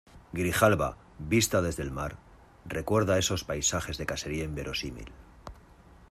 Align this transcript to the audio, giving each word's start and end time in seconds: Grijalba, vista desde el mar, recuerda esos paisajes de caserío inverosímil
Grijalba, 0.33 0.97
vista 1.19 1.61
desde 1.61 1.83
el 1.83 1.91
mar, 1.91 2.17
recuerda 2.65 3.19
esos 3.19 3.43
paisajes 3.43 3.99
de 3.99 4.07
caserío 4.07 4.43
inverosímil 4.43 5.11